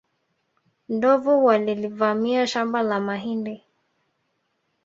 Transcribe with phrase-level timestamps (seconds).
[0.89, 3.63] Ndovu walilivamia shamba la mahindi